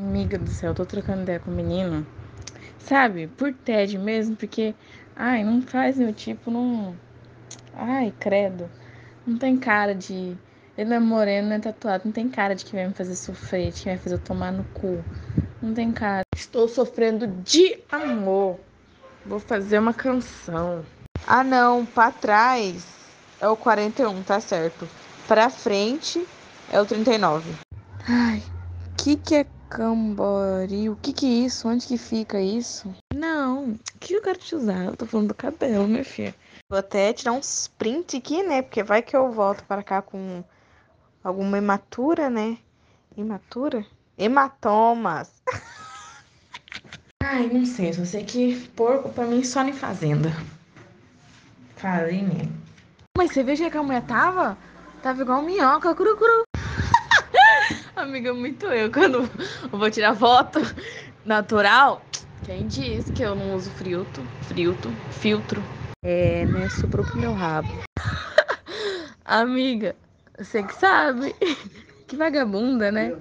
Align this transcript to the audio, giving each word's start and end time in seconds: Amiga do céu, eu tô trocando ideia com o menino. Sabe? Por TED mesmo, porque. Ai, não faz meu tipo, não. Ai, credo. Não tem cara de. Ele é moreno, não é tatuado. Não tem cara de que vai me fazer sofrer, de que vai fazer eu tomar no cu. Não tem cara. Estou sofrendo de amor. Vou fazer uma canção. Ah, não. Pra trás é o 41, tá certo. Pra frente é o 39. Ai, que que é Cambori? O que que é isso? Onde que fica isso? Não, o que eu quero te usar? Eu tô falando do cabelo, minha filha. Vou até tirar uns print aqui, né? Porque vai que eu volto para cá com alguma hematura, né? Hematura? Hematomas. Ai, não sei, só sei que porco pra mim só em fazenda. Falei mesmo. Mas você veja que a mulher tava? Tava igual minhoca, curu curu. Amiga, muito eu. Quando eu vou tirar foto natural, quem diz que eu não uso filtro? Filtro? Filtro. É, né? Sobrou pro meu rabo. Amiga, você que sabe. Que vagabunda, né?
Amiga 0.00 0.38
do 0.38 0.48
céu, 0.48 0.70
eu 0.70 0.74
tô 0.74 0.86
trocando 0.86 1.22
ideia 1.22 1.38
com 1.38 1.50
o 1.50 1.54
menino. 1.54 2.06
Sabe? 2.78 3.26
Por 3.26 3.52
TED 3.52 3.98
mesmo, 3.98 4.34
porque. 4.34 4.74
Ai, 5.14 5.44
não 5.44 5.60
faz 5.60 5.98
meu 5.98 6.10
tipo, 6.10 6.50
não. 6.50 6.96
Ai, 7.74 8.10
credo. 8.18 8.70
Não 9.26 9.36
tem 9.36 9.58
cara 9.58 9.94
de. 9.94 10.34
Ele 10.78 10.94
é 10.94 10.98
moreno, 10.98 11.48
não 11.48 11.56
é 11.56 11.58
tatuado. 11.58 12.04
Não 12.06 12.12
tem 12.12 12.30
cara 12.30 12.54
de 12.54 12.64
que 12.64 12.74
vai 12.74 12.88
me 12.88 12.94
fazer 12.94 13.14
sofrer, 13.14 13.72
de 13.72 13.82
que 13.82 13.88
vai 13.90 13.98
fazer 13.98 14.14
eu 14.14 14.18
tomar 14.18 14.50
no 14.50 14.64
cu. 14.72 15.04
Não 15.60 15.74
tem 15.74 15.92
cara. 15.92 16.22
Estou 16.34 16.66
sofrendo 16.66 17.26
de 17.26 17.78
amor. 17.92 18.58
Vou 19.26 19.38
fazer 19.38 19.78
uma 19.78 19.92
canção. 19.92 20.82
Ah, 21.26 21.44
não. 21.44 21.84
Pra 21.84 22.10
trás 22.10 22.86
é 23.38 23.46
o 23.46 23.54
41, 23.54 24.22
tá 24.22 24.40
certo. 24.40 24.88
Pra 25.28 25.50
frente 25.50 26.26
é 26.72 26.80
o 26.80 26.86
39. 26.86 27.52
Ai, 28.08 28.42
que 28.96 29.16
que 29.16 29.34
é 29.34 29.46
Cambori? 29.70 30.90
O 30.90 30.96
que 30.96 31.12
que 31.12 31.26
é 31.26 31.46
isso? 31.46 31.68
Onde 31.68 31.86
que 31.86 31.96
fica 31.96 32.40
isso? 32.40 32.92
Não, 33.14 33.70
o 33.70 33.78
que 34.00 34.14
eu 34.14 34.20
quero 34.20 34.38
te 34.38 34.56
usar? 34.56 34.86
Eu 34.86 34.96
tô 34.96 35.06
falando 35.06 35.28
do 35.28 35.34
cabelo, 35.34 35.86
minha 35.86 36.04
filha. 36.04 36.34
Vou 36.68 36.78
até 36.78 37.12
tirar 37.12 37.32
uns 37.32 37.68
print 37.78 38.16
aqui, 38.16 38.42
né? 38.42 38.62
Porque 38.62 38.82
vai 38.82 39.00
que 39.00 39.16
eu 39.16 39.30
volto 39.30 39.62
para 39.64 39.82
cá 39.84 40.02
com 40.02 40.42
alguma 41.22 41.56
hematura, 41.56 42.28
né? 42.28 42.58
Hematura? 43.16 43.86
Hematomas. 44.18 45.40
Ai, 47.22 47.46
não 47.46 47.64
sei, 47.64 47.92
só 47.92 48.04
sei 48.04 48.24
que 48.24 48.68
porco 48.70 49.08
pra 49.10 49.24
mim 49.24 49.44
só 49.44 49.62
em 49.62 49.72
fazenda. 49.72 50.32
Falei 51.76 52.22
mesmo. 52.22 52.52
Mas 53.16 53.32
você 53.32 53.44
veja 53.44 53.70
que 53.70 53.76
a 53.76 53.82
mulher 53.82 54.02
tava? 54.02 54.58
Tava 55.00 55.22
igual 55.22 55.42
minhoca, 55.42 55.94
curu 55.94 56.16
curu. 56.16 56.42
Amiga, 58.00 58.32
muito 58.32 58.64
eu. 58.66 58.90
Quando 58.92 59.28
eu 59.70 59.78
vou 59.78 59.90
tirar 59.90 60.14
foto 60.16 60.58
natural, 61.24 62.02
quem 62.42 62.66
diz 62.66 63.10
que 63.10 63.22
eu 63.22 63.34
não 63.34 63.54
uso 63.54 63.70
filtro? 63.70 64.24
Filtro? 64.54 64.90
Filtro. 65.10 65.62
É, 66.02 66.46
né? 66.46 66.68
Sobrou 66.70 67.04
pro 67.04 67.18
meu 67.18 67.34
rabo. 67.34 67.68
Amiga, 69.24 69.94
você 70.38 70.62
que 70.62 70.74
sabe. 70.74 71.34
Que 72.08 72.16
vagabunda, 72.16 72.90
né? 72.90 73.14